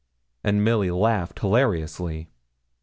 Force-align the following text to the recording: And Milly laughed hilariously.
And 0.43 0.63
Milly 0.63 0.89
laughed 0.89 1.37
hilariously. 1.41 2.27